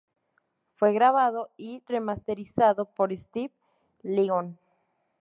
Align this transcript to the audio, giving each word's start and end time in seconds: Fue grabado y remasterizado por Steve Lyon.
Fue 0.73 0.93
grabado 0.93 1.51
y 1.57 1.83
remasterizado 1.87 2.85
por 2.85 3.13
Steve 3.15 3.53
Lyon. 4.01 4.57